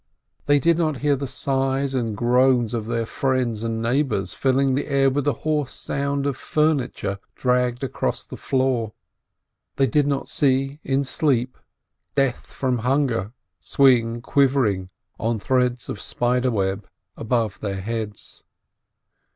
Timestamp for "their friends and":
2.87-3.83